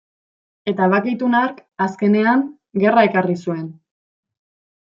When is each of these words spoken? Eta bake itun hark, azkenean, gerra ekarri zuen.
Eta 0.71 0.87
bake 0.93 1.11
itun 1.11 1.35
hark, 1.41 1.59
azkenean, 1.87 2.43
gerra 2.85 3.07
ekarri 3.11 3.39
zuen. 3.47 3.69